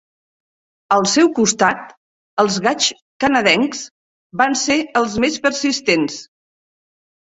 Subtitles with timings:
[0.95, 1.83] Al seu costat,
[2.45, 2.89] els gaigs
[3.27, 3.87] canadencs
[4.45, 6.23] van ser els més persistents.